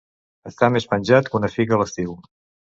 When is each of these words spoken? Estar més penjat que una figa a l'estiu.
Estar 0.51 0.69
més 0.75 0.87
penjat 0.93 1.29
que 1.35 1.39
una 1.41 1.51
figa 1.57 1.77
a 1.79 1.81
l'estiu. 1.83 2.17